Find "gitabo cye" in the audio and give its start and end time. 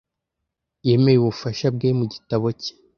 2.13-2.73